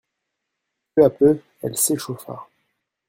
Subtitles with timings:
[0.95, 2.47] Peu à peu, elle s'échauffa.